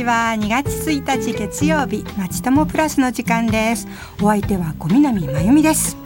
[0.00, 0.34] ちは。
[0.38, 3.86] 2月1日月曜日まちともプラスの時間です。
[4.22, 5.96] お相手は小南真由美です。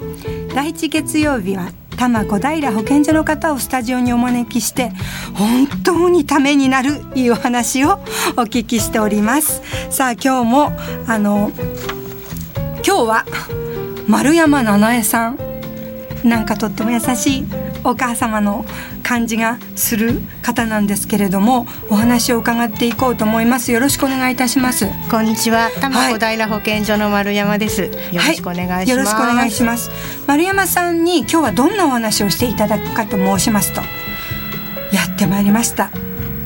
[0.52, 4.91] 第一月曜日は多摩小平保健所の方をスタジオにお招きして
[5.34, 7.93] 本当にためになるいいお話を
[8.37, 9.62] お聞きしております。
[9.91, 10.73] さあ今日も
[11.06, 11.52] あの
[12.84, 13.24] 今日は
[14.09, 15.38] 丸山七恵さん。
[16.24, 17.47] なんかとっても優しい
[17.84, 18.65] お母様の
[19.02, 23.70] 感じがする方なんですけれどもお話を伺っていこうと思います。
[23.73, 24.87] よろしくお願いいたします。
[25.10, 25.70] こんにちは。
[25.77, 29.91] 多摩小平保健所の丸山です、はい、よろしくお願いします、はい、よろしくお願いします。
[30.27, 33.83] 丸山さんに今日はどんなお話をしていただくかと申しますと
[34.93, 35.91] やってまいりました。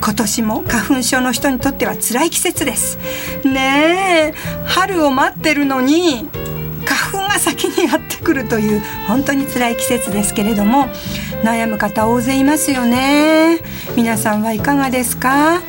[0.01, 2.99] 今年も花粉症の人にとっては辛い季節です。
[3.45, 4.35] ねえ。
[4.67, 6.29] 春を待ってるのに
[6.85, 10.89] 花粉が先にやってくるという本当に辛い季節ですけれども
[11.45, 13.61] 悩む方大勢いますよね。
[13.97, 15.61] 皆さんはいかがですか？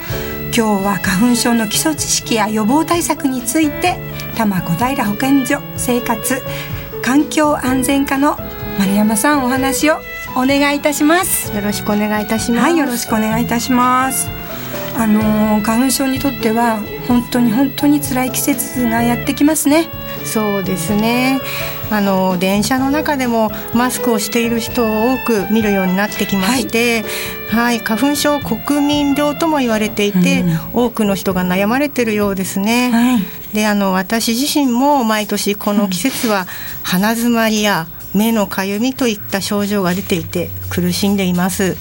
[0.55, 3.97] 今日は花粉症の基礎知識や予防対策について
[4.35, 6.41] 多摩小平保健所生活
[7.03, 8.35] 環境安全課の
[8.79, 9.99] 丸山さんお話を
[10.35, 11.55] お願いいたします。
[11.55, 12.63] よろしくお願いいたします。
[12.63, 14.27] はいよろしくお願いいたします。
[14.97, 19.87] あの花粉症にとっては本当に本当に辛い季節がやってきますね
[20.25, 21.39] そうですね。
[21.91, 27.01] あの電車の中でもマスクをしている人を多く見るようになってきまして、
[27.49, 32.91] はい、はい、花粉症国民病とも言われていて、うん、多くの人が悩まれてるようですね。
[32.91, 36.45] はい、であの私自身も毎年この季節は
[36.83, 41.75] 鼻づまりや目のかゆみといった症状が出ていて苦しんでいます。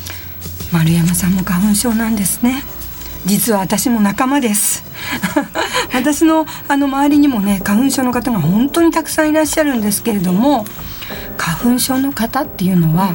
[0.72, 2.62] 丸山さんも花粉症なんですね。
[3.26, 4.87] 実は私も仲間です
[5.94, 10.64] 私のあの周りにもね花粉症の方が本当にたくさんいらっしゃるんですけれども
[11.36, 13.14] 花粉症の方っていうのは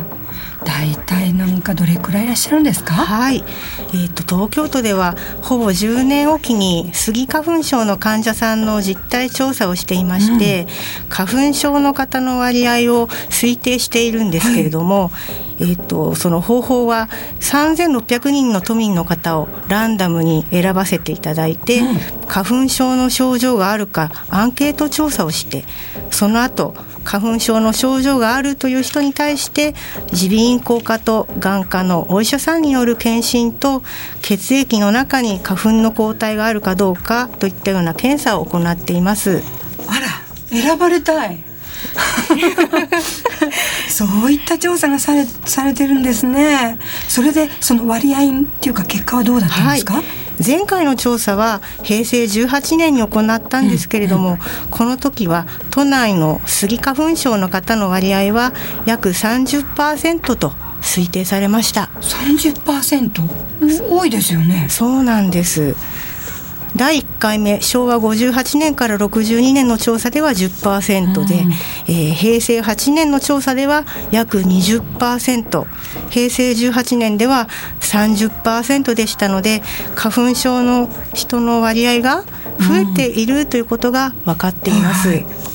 [0.66, 2.94] 大体なんかどれくらいいらっしゃるんですか？
[2.94, 3.44] はい、
[3.90, 10.68] えーと、東京都ではほぼ10年おきにスギ花粉症の患者さんの実態調査をしていまして、
[11.04, 15.12] うん、花粉症の方の割合を推定しているんですけれども、は
[15.53, 17.10] い、えーと、その方法は
[17.40, 21.98] 3600人の都民の方をランダムに選ばせていただいて、うん、
[22.28, 25.64] 花粉症の症状があるかアンケート調査をして
[26.12, 29.76] その後花粉症の症状があるという人に対して
[30.14, 33.84] 耳鼻咽喉科と眼科のお医者さんによる検診と
[34.22, 39.42] 血液の中に花粉の抗体があるかどうかといったような検査を行っています。
[39.88, 41.44] あら選ばれたい
[43.90, 46.78] そういった調査がされされてるんですね。
[47.08, 50.04] それでその割合っていうか結果はどうだったんですか、はい。
[50.46, 54.40] 前回の調査は平成18年に行ったんですけれども、
[54.72, 58.54] この時は都内のスギ花粉症の方の割合は
[58.86, 61.90] 約30%と推定されました。
[62.02, 63.30] 30%
[63.90, 64.68] 多いですよね。
[64.70, 65.76] そうなんです
[66.76, 75.66] 第1回目昭和58年から62年の調査では10%で、うん、えー、平成8年の調査では約20%
[76.10, 77.48] 平成18年では
[77.82, 79.62] 30%でしたので
[79.96, 82.24] 花粉症の人の割合が
[82.60, 85.10] 増えているということが分かっています。
[85.10, 85.16] うん。
[85.16, 85.53] はい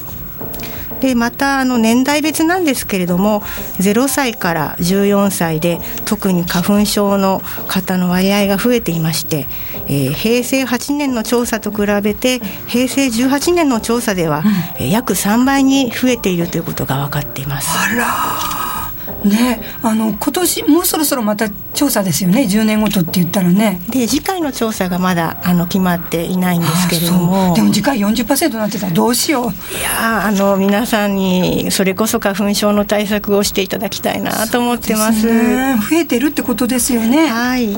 [1.01, 3.41] でまたあの年代別なんですけれども
[3.79, 9.47] 0歳から14歳で特に花粉症の方の割合が増えていまして、
[9.87, 14.43] えー、平成8年の調査と比べて平成18年の調査では、
[14.81, 17.69] うん、約3倍に増えているということが分かっています。
[17.79, 18.78] あら
[19.25, 22.43] ねあの今年もうそろそろまた調査ですよね。
[22.43, 23.81] 10年ごとって言ったらね。
[23.91, 27.55] で次回の調査がまだあの決まっていないんですけれども。
[27.55, 29.51] でも次回40%になってたらどうしよう。
[29.51, 37.27] いやあの皆さんにそれこそ花粉症の対策をしていただきたいなと思ってます、ね、増えてるってことですよね。
[37.27, 37.77] はい。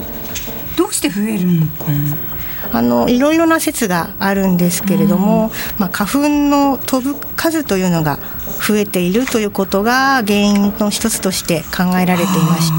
[0.76, 1.66] どうして増えるの？
[1.66, 1.84] か
[2.72, 8.18] あのいろいろな説があるんですけれども、うん、まあ、花粉の飛ぶ数というのが
[8.60, 12.76] 増えているということが原因の一つとして考えられていまし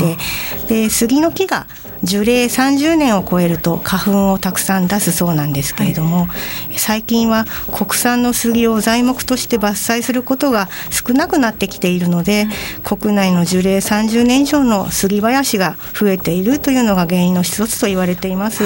[0.68, 1.68] てで杉の木が
[2.04, 6.36] 樹齢30年を超えると花粉をたくさん出すそうなんですけれども、は
[6.72, 18.63] い、最近は国産の杉を材木として伐採することが少なくなってきているので、うん、国内の樹齢30年以上の杉林が増えているというのが原因の一つと言われています。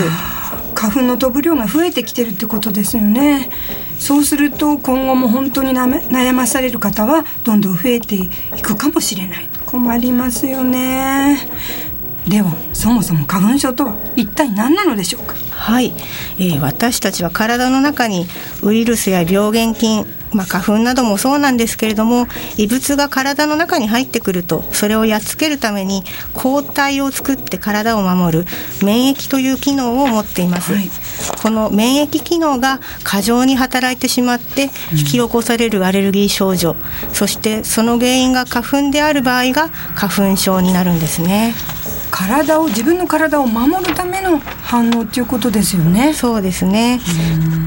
[0.85, 3.49] 花粉の飛ぶ量が増えてきてるってことですよね。
[3.97, 8.29] そうすると今後も本当に悩まされる方はどんどん増えてい
[8.61, 9.49] くかもしれない。
[9.65, 11.39] 困りますよね。
[12.27, 15.35] ではそもそも花粉症とは一体何なのでしょうか？
[15.49, 15.93] はい、
[16.37, 18.27] えー、私たちは体の中に
[18.61, 20.05] ウイルスや病原菌
[20.35, 22.27] まあ、花粉などもそうなんですけれども
[22.57, 26.03] 異物が体の中に入ってくるとそれをやっつけるために
[26.33, 28.45] 抗体を作って体を守る
[28.83, 30.89] 免疫という機能を持っています、はい、
[31.41, 41.53] この免疫機能が過剰に働いてしまって引き起こされるアレルギー症状、うん、そしてその原因が花粉である場合が花粉症になるんですね
[42.15, 46.13] 体を自分の体を守るための反応っていうことですよね。
[46.13, 47.01] そうですね。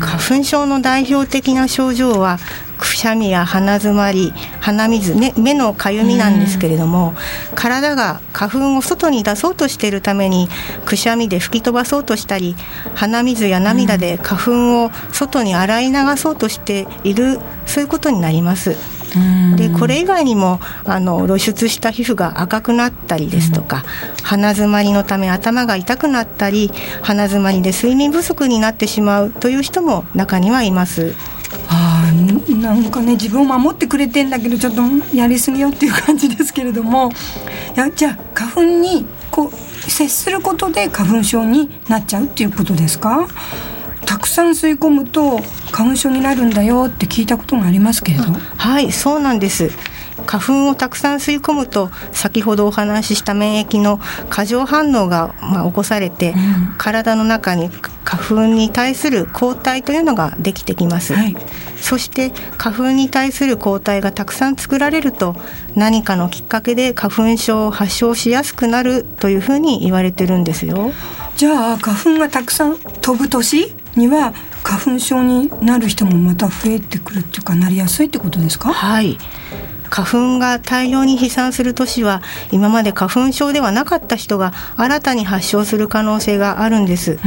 [0.01, 2.39] 花粉症の代表的な症状は
[2.79, 7.13] くしゃみや鼻づまり鼻水、ね、目のかゆみなんですけれども、
[7.55, 10.49] 体が花粉を外に出そうとしているために
[10.87, 12.57] くしゃみで吹き飛ばそうとしたり
[12.95, 18.98] 鼻水や涙で花粉を外に洗い流そうとしているそういうことになります。
[19.57, 23.85] でこれ以外にもあの露出した皮膚が赤くなったりですとか、
[24.23, 26.71] 鼻づまりのため頭が痛くなったり
[27.03, 31.15] 鼻づまりで睡眠不足になってしまうという人も中にはいます。
[31.69, 32.13] あ
[32.61, 34.83] なんかね自分を守ってくれてんだけどちょっと
[35.17, 37.11] やりすぎよっていう感じですけれども
[37.75, 43.27] いやじゃあ花粉にこう接することで花粉症になっちゃうっていうことですか？
[44.09, 45.39] たくさん吸い込むと
[45.71, 48.25] 花粉症になるんだよって聞いたことがありますけれど。
[48.25, 49.71] はいそうなんです。
[50.27, 57.71] 花粉をたくさん吸い込むと先ほどお話しした免疫の過剰反応が、まあ、起こされて、うん、体の中に
[58.05, 61.37] 花粉に対する抗体というのができてきます、はい、
[61.81, 65.37] そして花粉に対する抗体がたくさん作られると
[65.77, 70.91] 何かのきっかけで花粉症を発症しやすくなるというふうに言われてるんですよ。
[71.37, 73.73] じゃあ花粉がたくさん飛ぶ年？
[73.97, 74.33] には
[74.63, 78.73] 花粉症になる人もまた増えてくるっていうかなりやすいってことですか？
[78.73, 79.19] はい。
[79.91, 82.21] 花粉が大量に飛散する年は
[82.53, 87.19] 今まで花粉症ではなかった人が新たに発症する可能性があるんです。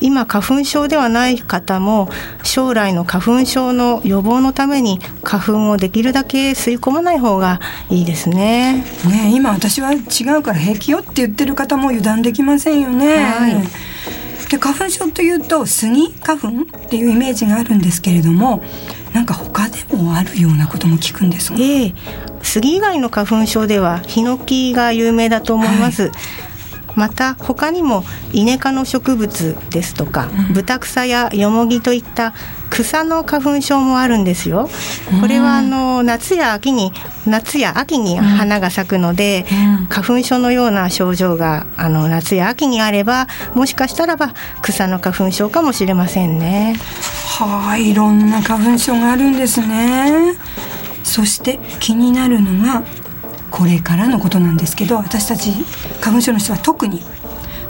[0.00, 2.08] 今花粉症ではない方も
[2.42, 8.82] 将来の花粉症の予防のために花粉をできるだけ吸い込まない方がいいですね。
[9.06, 9.98] ね今私は違
[10.38, 13.68] うから平気よって言ってる方も油断できませんよね、はい
[14.48, 18.62] で花粉症というとスギ花粉っていうイメージがあるんですけれども
[19.12, 21.94] なんか他でもあるようなことも聞くんですが、ええ、
[22.42, 26.12] 杉以外の花粉症ではヒノキが有名だと思います、はい
[26.96, 32.34] また他にもイネ科の植物ですとか、うん、ブタクサやヨモギといった
[32.70, 34.68] 草の花粉症もあるんですよ。
[35.20, 36.92] これはあの夏や秋に
[37.26, 39.46] 夏や秋に花が咲くので、
[39.80, 46.76] うん、花粉症のような症状があの夏や秋にあればもしかしたらば草の花粉症かもしれませんね。
[47.38, 50.34] はい、いろんな花粉症があるんですね。
[51.04, 52.82] そして気になるのが
[53.56, 55.50] これからのことなんですけど私たち
[56.00, 57.02] 花粉症の人は特に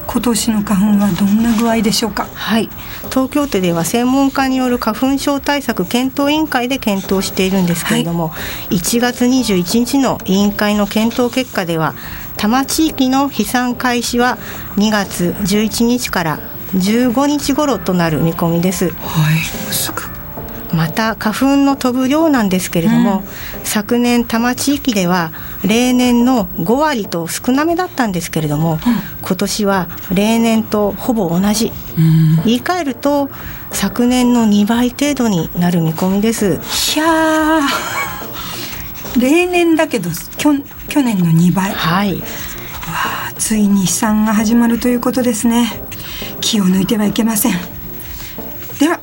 [0.06, 2.26] 今年の花粉はどんな具合でしょうか？
[2.32, 2.68] はい。
[3.10, 8.36] 東京都では専門家による花粉症対策検討委員会で検討しているんですけれども、は
[8.70, 11.94] い、1月21日の委員会の検討結果では
[12.36, 14.38] 多摩地域の飛散開始は
[14.76, 16.38] 2月11日から
[16.74, 18.90] 15日頃となる見込みです。
[18.90, 18.90] は
[19.32, 19.38] い、
[20.74, 25.32] また花粉の飛ぶ量なんですけれども、うん、昨年多摩地域では
[25.64, 28.78] 例年の5割と少なめだったんですけれども、うん、
[29.22, 33.30] 今年は例年とほぼ同じ、うん、言い換えると
[33.70, 36.60] 昨年の2倍程度になる見込みです。
[36.96, 37.60] いや
[39.19, 40.55] 例年だけど去
[40.88, 41.72] 去年の2倍。
[41.72, 42.20] はい。
[42.20, 42.22] わ
[43.31, 45.81] あついに飛散が始まるということですね
[46.41, 47.52] 気を抜いてはいけません
[48.79, 49.00] では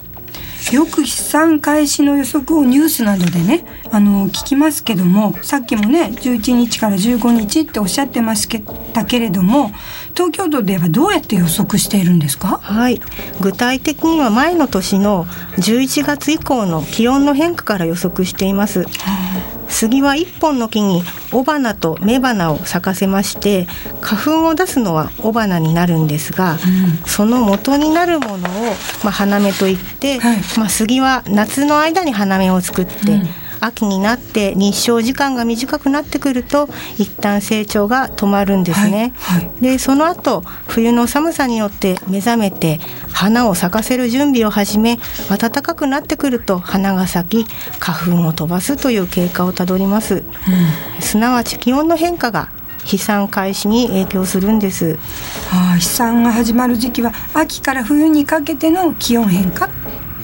[0.72, 8.48] よく飛散開始の予測をニュースなどでねあの聞きますけどもさっきもね11日から15日っておっしゃってまし
[8.94, 9.72] たけれども
[10.16, 12.60] 東京都ではどうやって予測しているんですか？
[12.62, 13.02] はい。
[13.42, 15.26] 具体的には前の年の
[15.58, 18.84] 11月以降の気温の変化から予測しています。
[18.84, 21.04] はあ杉は1本の木に
[21.34, 23.68] 雄花と雌花を咲かせまして
[24.02, 26.60] 花粉を出すのは雄花になるんですが、うん、
[27.06, 28.66] その元になるものを、
[29.04, 39.14] まあ、花芽といって、はい、まあ、杉は夏の間に花芽を作って、うん秋になって日照時間が短くなってくると一旦成長が止まるんですね。
[39.18, 42.80] はいはい、でその後冬の寒さによって目覚めて
[43.12, 52.50] 花を咲かせる準備を始め暖かくなってくると花が咲き花粉を飛ばすという経過をたどります、うん、すなわち気温の変化が
[52.84, 54.98] 飛散開始に影響するんです、
[55.50, 59.70] はあ、飛散が始まる時期は秋から冬にかけての気温変化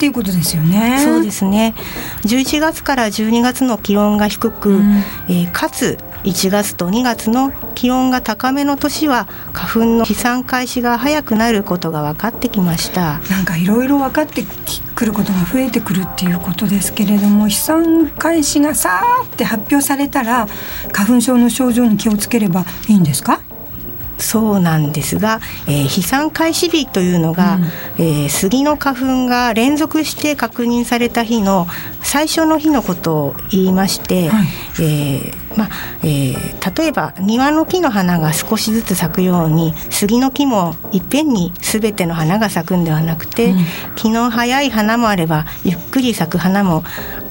[0.00, 0.98] っていうことですよね。
[1.04, 1.74] そうですね。
[2.22, 4.96] 11月から12月の気温が低く、うん、
[5.28, 14.42] えー、かつ1月と2月の気温が高めの年は花粉の飛散開始が早くなることが分かってきましたなんかいろいろ分かって
[14.94, 20.46] くることが増えてくるっていうことですけれども飛散開始がさーって発表されたら
[20.92, 23.40] 花粉症の症状に気をつければいいんですか？
[24.20, 27.64] そうなんですが、えー、飛散開始日というのが、うん、
[27.98, 31.66] えー、杉の花粉が連続して確認された日の
[32.02, 34.46] 最初の日のことを言いまして、はい、
[34.80, 35.68] えー、ま
[36.02, 43.58] えー、例えば庭の木の花が少しずつ咲くように杉の木もいっぺんに全ての花が咲くんではなくて、うん、
[43.96, 46.84] 気の早い花もあればゆっくり咲く花も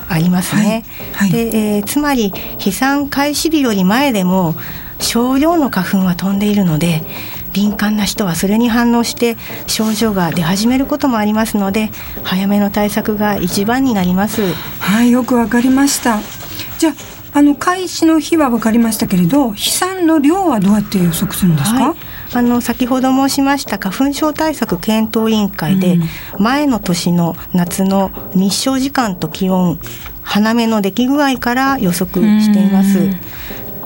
[0.10, 0.86] ありますね。
[1.14, 1.30] はい。
[1.30, 4.56] はい、でえー、つまり飛散開始日より前でも
[5.00, 7.02] 少量の花粉は飛んでいるので
[7.54, 9.38] 敏感な人はそれに反応して
[9.68, 11.90] 症状が出始めることもありますので
[12.24, 14.42] 早めの対策が一番になります。
[14.80, 16.20] はいよくわかりました。
[16.78, 16.94] じゃ
[17.32, 21.98] あの開始の日は分かりましたけれど飛散の量はどうやって予測するんですか、はい。
[22.34, 26.00] あの先ほど申しました花粉症対策検討委員会で、
[26.40, 29.80] 前の年の夏の日照時間と気温
[30.24, 33.10] 花芽の出来具合から予測しています。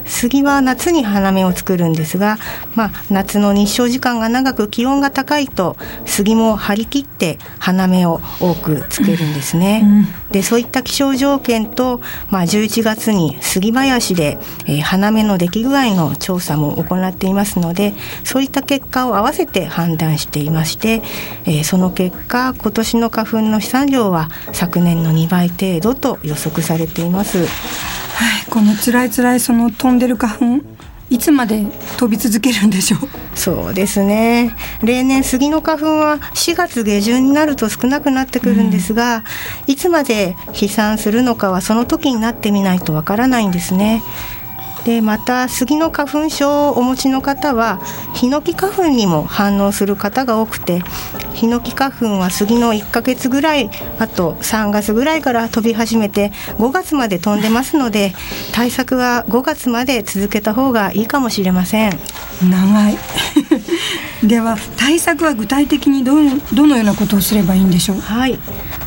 [0.06, 2.38] 杉は夏に花芽を作るんですが、
[2.76, 9.82] まあ、夏の日照時間が長く気温が高いと杉も張り切って花芽を多くつけるんですね。
[9.84, 17.94] うん、でそういった気象条件と、まあ、11月に杉林で、えー、花芽の出来具合の調査も行っていますので
[18.24, 21.02] そういった結果を合わせて判断していまして、
[21.46, 28.03] えー、その結果今年の花粉の飛散量は昨年の2倍程度と予測されています。
[28.16, 30.64] はい、この辛い辛いその飛んでる花粉
[31.10, 31.66] いつまで
[31.98, 33.00] 飛び続けるんでしょう？
[33.38, 34.56] そうですね。
[34.82, 39.24] 例年杉の花粉は4月下旬になると少なくなってくるんですが、
[39.68, 44.02] うん、いつまで飛散するのかはその時になってみないとわからないんですね
[44.86, 47.80] でまた杉の花粉症をお持ちの方は
[48.16, 50.82] ヒノキ花粉にも反応する方が多くて
[51.34, 58.14] ヒノキ花粉は杉の1ヶ月ぐらいあと3月ぐらいから飛び始めて5月まで飛んでますので
[58.54, 62.00] 対策は5月まで続けた方がいいかもしれません。
[62.42, 62.98] 長い。
[64.24, 66.16] では対策は具体的にど
[66.54, 68.00] どのようなことをすればいいんでしょう？
[68.00, 68.40] はい。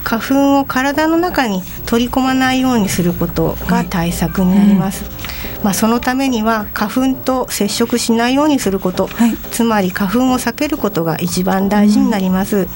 [0.04, 5.15] 花粉を体の中に取り込まないようにすることが対策になります、はいうん
[5.66, 12.68] まあ、そのためには花粉と接触しないようにすること、はい、つまり花粉を避けることが一番大事になります。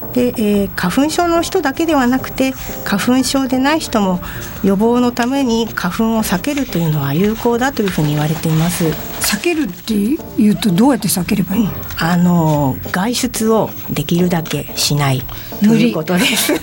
[0.00, 2.52] うん、で、えー、花粉症の人だけではなくて
[2.86, 4.20] 花粉症でない人も
[4.62, 8.86] 予防のために花粉を避けるというのは有効だというふうに言われています。
[8.86, 15.22] 避けるっていうとどうやって避ければいい、あの外出をできるだけしない
[15.60, 16.54] ということです。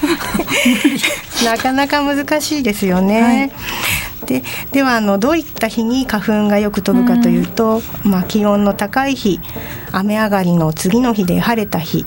[1.45, 9.39] なかなか難しいですよね、はいでではあのどういった日に花粉がよく飛ぶかというと、うん、まあ、気温の高い日
[9.91, 12.05] 雨上がりの次の日で晴れた日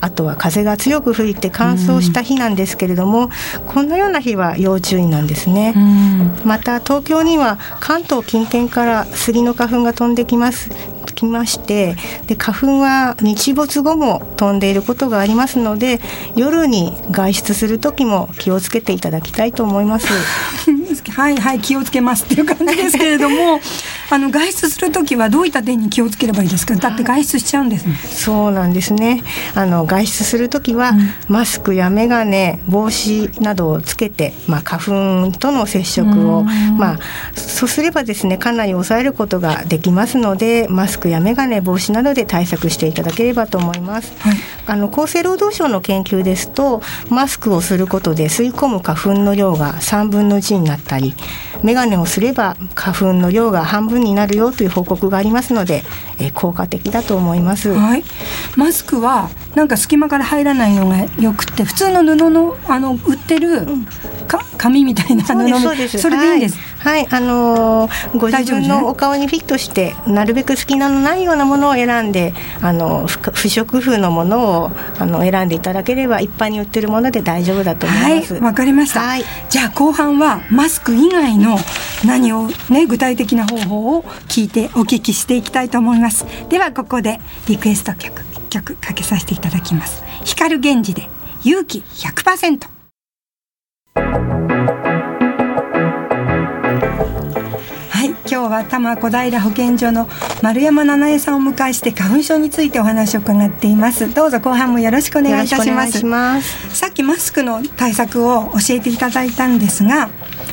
[0.00, 3.30] あとは風が強く吹いて乾燥した日なんですけれども、うん、
[3.66, 10.70] このような日は要注意なんですね、うん、また東京には関東近県から杉の花粉が飛んできます
[11.22, 11.94] きまして
[12.26, 16.00] で花粉は日没後も飛んでいることがありますので
[16.34, 20.08] 夜に外出する時も気をつけていただきたいと思います
[21.12, 23.60] はいはい気をつけますっていう感じですけれども
[24.10, 26.74] あの外出する時はどういった点に気をつければいいですか？
[26.76, 29.22] だって外出しちゃうんですねそうなんですね。
[29.54, 36.44] あの外出する時は、うん、マスクや眼鏡帽子などをつけて、まあ、花粉との接触を、
[36.76, 36.98] まあ、
[37.34, 51.14] そうすればですねかなり抑えることができますのでマスクや眼鏡帽子などで対策していただければと思います、はい、あの厚生労働省の研究ですとマスクをすることで吸い込む花粉の量が3分の1になったり
[51.62, 55.82] 眼鏡をすれば花粉の量が半分になるよという報告がありますので、
[56.18, 58.04] えー、効果的だと思います、はい、
[58.56, 63.86] マスクはなんか隙間から入らないのがよくて普通の布のあの売ってる、うん。
[64.62, 78.34] 紙みたいな布そうですそれでいいんです、はい、はい、あのー、ご自分のお顔にフィットしてなるべく隙間のないようなものを選んであの不織布のものをあの選んでいただければ一般に売ってるもので大丈夫だと思います。
[78.34, 81.51] わ、はい、かりました、はい、じゃあ後半はマスク以外の
[82.04, 86.26] 何をね具体的な方法を聞いてお聞きしていきたいと思います。
[86.48, 90.02] ではここでリクエスト曲曲かけさせていただきます。
[90.24, 91.08] 光源氏で
[91.44, 92.82] 勇気100%
[98.32, 100.08] 日は多摩小平保健所の
[100.42, 104.12] 丸山七恵さんをお迎えして花粉症についてお話を伺っています。
[104.12, 106.76] どうぞ後半もよろしくお願いいたします。
[106.76, 110.10] さっきマスクの対策を教えていただいたんですが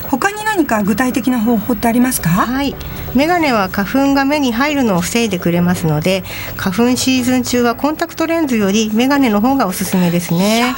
[0.10, 2.30] 他に何か具体的な方法ってありますか？
[2.30, 2.75] はい。
[3.16, 6.24] メガネは花粉が目に入るのを防いでくれますので
[6.58, 10.75] 花粉シーズン中はコンタクトレンズよりメガネの方がおすすめですね。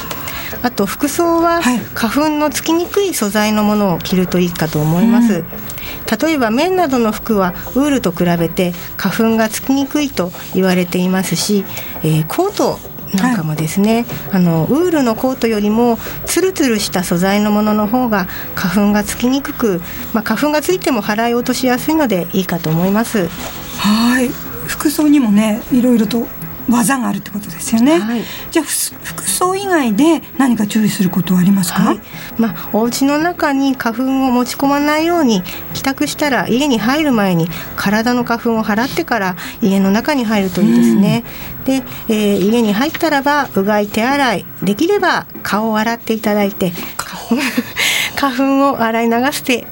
[0.62, 1.60] あと服装は
[1.94, 5.46] 花粉のつきにくい素材のものを着るといいかと思います、うん。
[6.20, 11.64] 例えば綿などの服はウールと比べて花粉がつきにくいと言われていますし、
[12.02, 12.78] えー、コート
[13.14, 19.80] なんかもですね、はい、あのウールのコートよりもツルツルした素材のものの方が花粉がつきにくく、
[20.12, 23.28] まあ、花粉がついても払い落としやすいのでいいかと思います。
[23.78, 24.30] はい
[24.66, 26.26] 服装にもねいろいろと
[26.68, 32.00] 技があるってことですよね、はい、じゃあ服装以外で何か注意することはありますか、はい、
[32.38, 35.42] まあ、お家の中に花粉を持ち込まないように
[35.74, 41.24] 帰宅したら家に入る前に体の花粉を払ってから家の中に入るといいですね、
[41.58, 41.72] うん、で、
[42.08, 46.72] えー、家に入ったらばうがい手洗いできれば顔を洗っていただいて
[48.16, 49.66] 花粉を洗い流して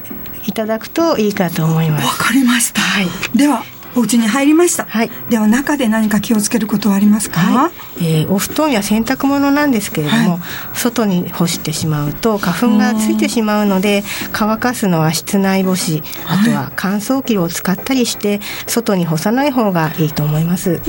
[0.45, 2.05] いただくといいかと思います。
[2.05, 3.63] わかりました、はい、では
[3.95, 10.37] お家に入りました、はい、では中で何か気をつけることはありますか、はい、えー、お布団や洗濯物なんですけれども、は
[10.73, 20.81] い、外に干してしまうと花粉がついてしまうので乾かすのは室内干しあとは乾燥機を使ったりして外に干さない方がいいと思います、はい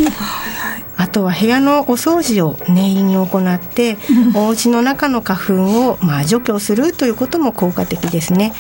[0.95, 3.97] あとは部屋のお掃除を念入りに行って、
[4.37, 8.53] お家の中の花粉をまあ除去するということも効果的ですね。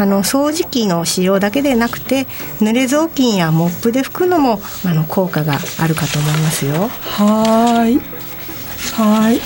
[0.00, 2.24] あの掃除機の使用だけでなくて
[2.58, 6.88] 濡れ雑巾やモップで拭くのもあの効果があるかと思いますよ。
[6.88, 8.00] はい
[8.94, 9.40] はい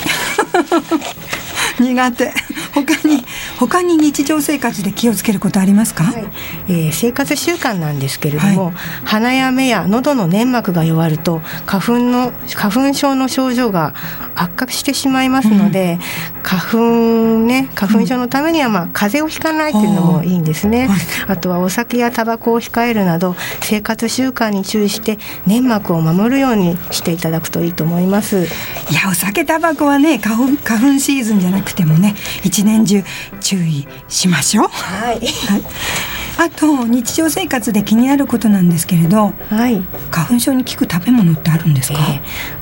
[1.80, 2.32] 苦手。
[2.74, 3.24] 他に
[3.58, 6.24] 他に日常生活で気をつけることありますか、はい、
[6.68, 13.94] えー、生活習慣なんですけれども、はい、鼻や目や喉の粘膜が弱ると花粉の花粉症の症状が
[14.34, 15.98] 悪化してしまいますので、
[16.34, 28.44] うん、花粉ね花粉症のためにはまあ風邪をひかないっていうのもいいんですね、はい、あとはお酒やタバコを控えるなど生活習慣に注意して粘膜を守るようにしていただくといいと思います。
[28.90, 33.02] いやお酒タバコはね花粉花粉シーズンじゃなくてもね一年中
[33.40, 34.68] 注意しましょう。
[34.68, 35.20] はい、
[36.38, 41.98] あと日常生活で気になることなんですけれど、はい、花粉症に効く食べ物ってあるんですか、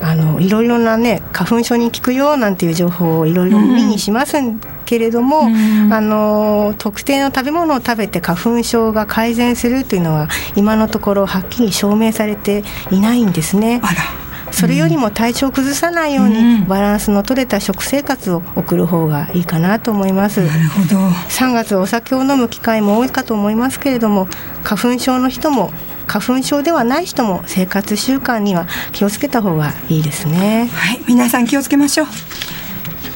[0.01, 4.37] えー、あのいろいろなね花粉症に効くよなんていう情報をいろいろ目にします
[4.85, 13.79] けれども、うん、あの特定の食べ物を食べて花粉症が改善するというのは今のところはっきり証明されていないんですね。
[13.83, 14.22] あら
[14.53, 20.45] それよりも体調を崩さないようにバランスの取れた食生活を送る方がいいかなと思います。
[20.45, 20.97] なるほど。
[21.29, 24.27] 3月お酒を飲む機会も多いかと思いますけれども
[24.63, 25.73] 花粉症の人も
[26.07, 30.69] 花粉症ではない人も生活習慣には気をつけた方がいいですね。
[30.71, 32.07] はい皆さん気をつけましょう。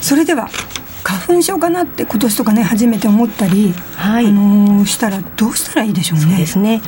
[0.02, 0.50] それでは
[1.04, 4.26] 花粉症かなって今年とかね初めて思ったり、はい。
[4.26, 6.26] あのー、したらどうしたらいいでしょうね。
[6.26, 6.82] そうですね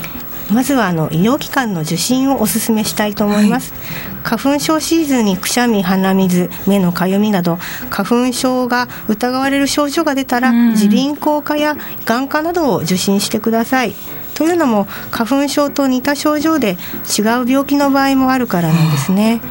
[0.52, 3.82] まずはあの医療機関の受診をお勧めしたいと思います、はい、
[4.24, 7.58] 花粉症シーズンにくしゃみ鼻水目のかゆみなど
[7.90, 13.94] 花粉症が疑われる症状が出たら耳鼻咽喉科や眼科などを受診してください。
[14.34, 16.78] というのも花粉症と似た症状で
[17.18, 19.42] 違う病気の場合もあるからなんですね、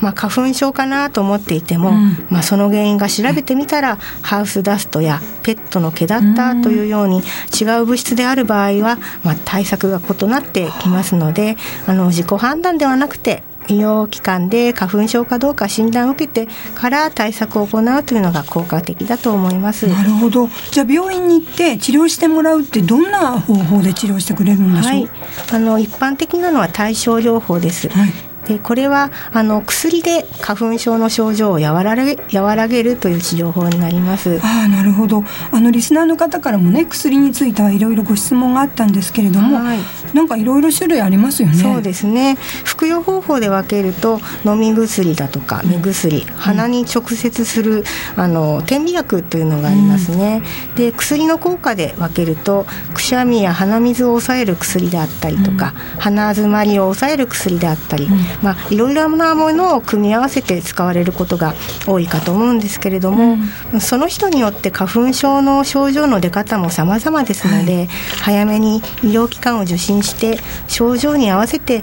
[0.00, 7.22] まあ、花粉症かなと思っていても、うん、まあ、その原因が調べてみたらハウスダストやペットの毛だったというように
[7.58, 11.56] 違う物質である場合は、まあ、対策が異なってきますので
[11.86, 19.88] あの自己判断ではなくて医療機関で花粉症かどうか診断を受けてから対策を行うというのが効果的だと思います。
[19.88, 20.48] なるほど。
[20.70, 25.08] じゃあ病院に行って治療してもらうってどんな方法で治療してくれるんでしょう、はい、
[25.52, 34.38] あの一般的なのは対症療法です、はいでこれはあの薬で花粉症の症状を和らげ和らげるという治療法になります。
[34.42, 35.24] ああなるほど。
[35.50, 39.78] あのリスナーの方からもね薬についてはいろいろご質問があったんですけれども、はい、
[40.14, 41.54] なんかいろいろ種類ありますよね。
[41.54, 42.36] そうですね。
[42.64, 47.84] 服用方法で分けると飲み薬だとか目薬、うん、鼻に直接する
[48.16, 50.42] あの点鼻薬というのがありますね。
[50.70, 58.08] うん、で薬の効果で分けるとくしゃみや鼻水を抑える薬であったりとか、うん、鼻づまりを抑える薬であったり。
[58.42, 61.54] まあ、いろいろなものを組み合わせて使われることが
[61.86, 63.36] 多いかと思うんですけれども、
[63.72, 67.86] うん、その人によって花粉症の症状の出方も様々ですので、はい、
[68.22, 68.80] 早めに医
[69.12, 71.82] 療機関を受診して症状に合わせて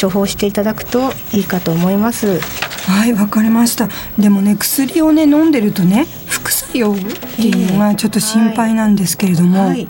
[0.00, 2.40] 処方していただくといいかと思います。
[2.86, 3.88] はいわかりました。
[4.18, 6.96] でもね薬をね飲んでるとね副作用っ
[7.36, 9.68] ていうのがちょっと心配なんですけれども、はい。
[9.68, 9.88] はい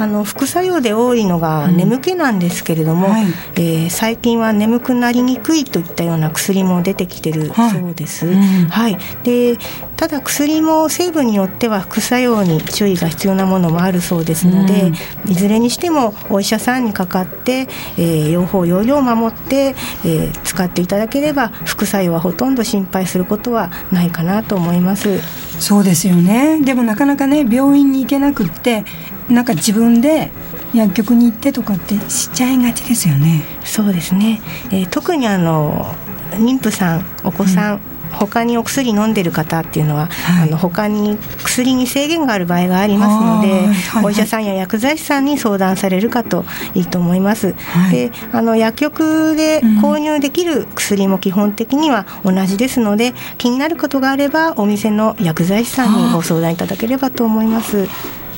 [0.00, 8.26] あの副作用で多いのが眠気なんですけれども、うんはい、えー、最近は眠くなりにくいといったような薬も出てきてるそうです。
[8.26, 8.68] はい、うん。
[8.68, 9.58] はい、で
[10.00, 14.92] ただ薬も成分によっては副作用に注意が必要なものもあるそうですので、
[15.26, 19.74] うん、いずれにしてもお医者さんにかかって、えー、用法用量を守って、
[20.06, 25.20] えー、使っていただければ副作用はほとんど心配することはないかなと思います。
[25.60, 28.86] そうですよねでもなかなかね病院に行けなくって
[29.28, 30.30] なんか自分で
[30.72, 33.42] 薬局に行ってとかってしちゃいがちですよね。
[33.64, 34.40] そうですね、
[34.72, 35.94] えー、特にあの
[36.30, 46.44] 妊婦さんお子さん、うん他にお薬飲んでる方っていうのは、はい、あの他に薬に制限がある場合がありますので、はい、お医者さんや薬剤師さんに相談されるかと
[46.74, 47.52] いいと思います。
[47.54, 57.88] はい、であの薬局で購入できる薬も基本的には同じですので、うん、気になることがあればお店の薬剤師さんにご相談いただければと思います。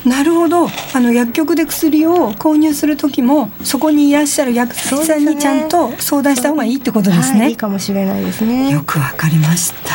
[0.05, 0.67] なるほど。
[0.67, 8.69] あの薬局で薬を購入する時もそこにいらっしゃる薬剤師さんにちゃんと相談した方がいいってことですね、はい、いいかもしれないですね。
[8.71, 9.93] よくわかりました。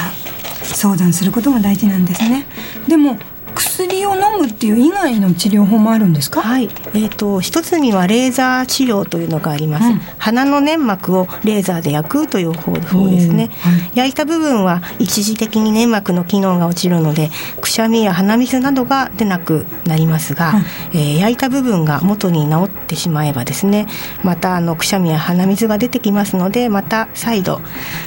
[0.64, 2.46] 相談することが大事なんですね。
[2.86, 3.18] でも
[3.58, 6.42] 薬を飲むっていう以外の治療法もあるんですか？
[6.42, 23.86] はい、えーと、一つにはレーザー治療というのがあります、うん、鼻の粘膜をレーザーで焼くという方法ですね、はい、焼いた部分は一時的に粘膜の機能が落ちるのでくしゃみや鼻水などが出なくなりますが、うん、えー、焼いた部分が元に治ってしまえばですね
[24.22, 27.60] またあのくしゃみや鼻水が出てきますのでまた再度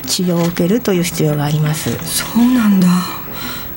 [0.08, 1.92] 治療を受けるという必要があります。
[2.06, 2.88] そうなんだ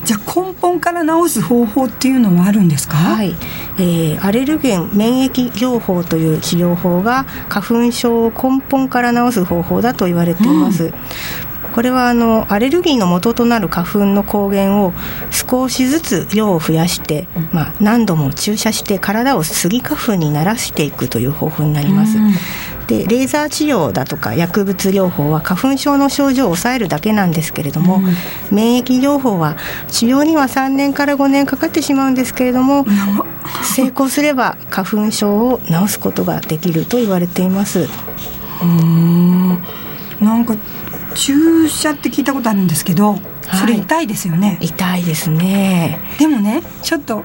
[0.04, 3.34] じゃあ根本から治す方法っていうのはあるんですか、はい。
[3.78, 10.84] えー、アレルゲン免疫療法という治療法が花粉症を根本から治す方法だと言われています。
[10.84, 10.94] うん。
[11.74, 14.92] これはあのアレルギーの元となる花粉の抗原を
[15.32, 22.16] 少しずつ量を増やして、まあ、何度も注射して体をスギ花粉に慣らしていくという方法になります。
[22.86, 29.56] でレーザー治療だとか薬物療法は花粉症の症状を抑えるだけなんですけれども、うん、免疫療法は
[29.88, 32.84] 治療には3年から5年かかってしまうんですけれども、
[33.62, 37.88] 成功すれば花粉症を治すことができると言われています。
[38.62, 39.62] うん。
[40.20, 40.54] なんか
[41.14, 43.18] 注射って聞いたことあるんですけど、
[43.52, 46.00] それ痛いですよね、痛いですね。
[46.18, 47.24] でもねちょっと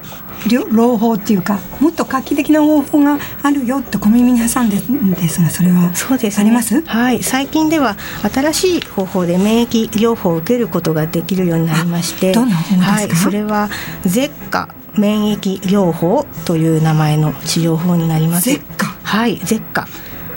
[0.70, 6.82] 朗報っていうかもっと画期的な方法があるよって小耳に挟んでんですがそれはそうです、ね、あります？
[6.82, 7.22] はい。
[7.22, 7.96] 最近では
[8.32, 13.68] 新しい方法で免疫療法を受けることができるようになりましてどんな方法ですか、はい、それは
[14.06, 18.50] 舌下免疫療法という名前の治療法になります。
[18.50, 18.86] 舌下。
[19.02, 19.38] はい。
[19.44, 19.86] 舌下。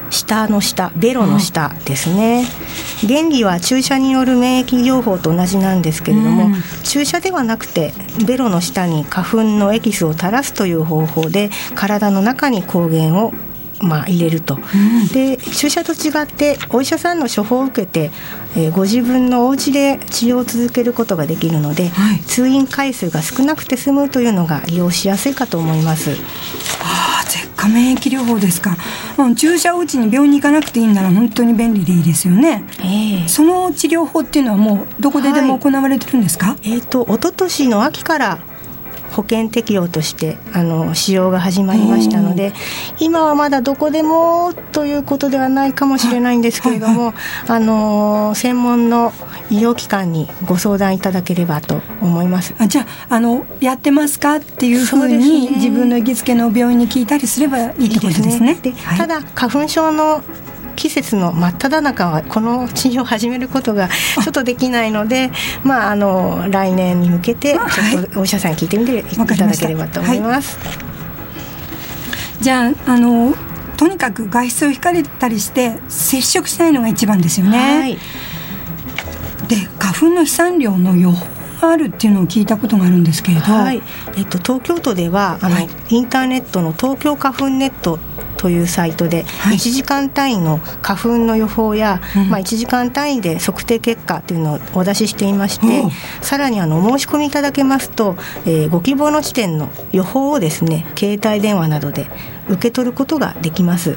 [0.10, 0.92] 下の下。
[0.96, 2.46] ベロの下ですね、うん、
[3.08, 7.94] 原理は注射による免疫療法と同じなんですけれども、うん、注射ではなくて
[8.26, 13.34] ベロの下に花粉のエキスを垂らすという方法で体の中に抗原を
[13.82, 14.60] まあ、入れると、う
[15.06, 18.12] ん、で注射と違ってお医者さんの処方を受けて、
[18.56, 26.12] えー、ご自分のお家で治療を続けることができるので、はい、通院回数が少なくて済むというのが利用しやすいかと思います。
[26.82, 28.78] あ舌下免疫療法ですか、
[29.18, 38.40] うん、注射を打ちに病院に行かなくていいんなら本当に便利でいいですよね、えー、その治療法っていうのはもうどこででも行われてるんですか、はい、えっ、ー、と一昨年の秋から
[39.14, 42.52] 保険適用としてあの使用が始まりましたので
[43.00, 47.14] 今はまだどこでもということではないかもしれないんですけれども、
[47.48, 49.14] あの専門の
[49.50, 52.56] 医療機関にご相談いただければと思います。
[52.58, 58.58] あじゃあのやってますかっていうふうに、ね、自分の行きつけの病院に聞いたりすればいいってことですね。
[58.62, 60.24] で、はい、ただ花粉症の
[60.76, 65.32] 季節の真っ只中はこの治療を始めることがちょっとできないので
[65.64, 70.58] まああの来年に向けてちょっとお医者さんに聞いてみていただければと思います。
[70.60, 70.74] は
[72.40, 73.34] い、じゃああの
[73.78, 77.58] とにかく外出を控えたりして接触しないのが一番ですよね。
[77.58, 77.98] はい、
[79.48, 81.26] で花粉の飛散量の予報
[81.62, 83.82] があるっていうのを聞いたことがあるんですけれど、はい、
[84.18, 88.00] えっと、東京都ではあの、はい、インターネットの東京花粉ネット
[88.44, 95.90] というサイトで1時間単位の花粉の予報や、はい、まあ、1時間単位で測定結果というのをお出ししていまして、
[96.22, 102.08] さらにあの申し込みいただけますと、えー、ご希望の地点の予報をですね携帯電話などで
[102.50, 103.96] 受け取ることができます。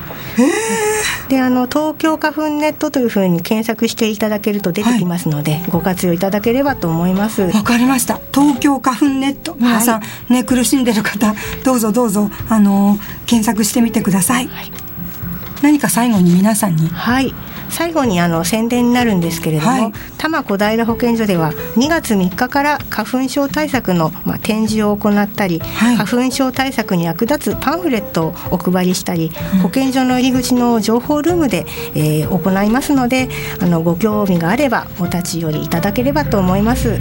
[1.29, 7.43] であの東京花粉ネットというふうに検索していただけると出てきますので、はい、ご活用いただければと思います。
[7.43, 8.21] わかりました。
[8.33, 14.47] 東京花粉ネット皆さん、はい、ね苦しんでる方どうぞどうぞあの検索してみてください。
[14.49, 14.71] はい、
[15.63, 17.35] 何か最後に皆さんにはい
[17.71, 33.29] 最後にあの宣伝になるんですけれども、はい、多摩小平保健所では2月3日から花粉症対策の、まあ、展示を行ったり、はい、花粉症対策に役立つパンフレットをお配りしたり、うん、保健所の入り口の情報ルームで、えー、行いますので
[33.61, 36.99] あのご興味があればお立ち寄りいただければと思います。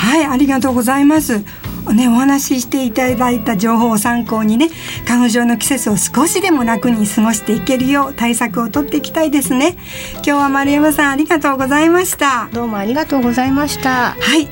[0.00, 1.44] はいありがとうございます
[1.92, 4.68] ね、お話ししていただいた情報を参考にね
[5.06, 9.76] 花粉症の季節を少しでも楽に過ごしていけるよう対策をとっていきたいですね。
[10.16, 12.48] 今日は丸山さんありがとうございました。
[12.52, 14.12] どうもありがとうございました。
[14.12, 14.48] はい。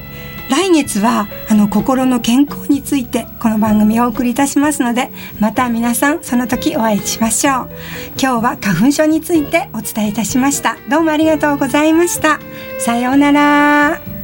[0.49, 5.11] 来月はあの心の健康についてこの番組をお送りいたしますので
[5.41, 7.71] また皆さんその時お会いしましょう。
[8.21, 10.77] 今日は花粉症についてお伝えいたしました。
[10.89, 12.41] どうもありがとうございました。
[12.79, 14.18] さようなら